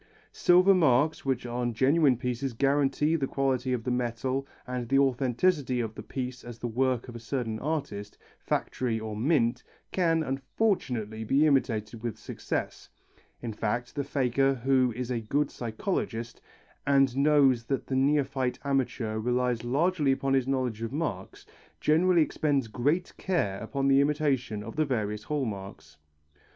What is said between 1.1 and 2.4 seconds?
which on genuine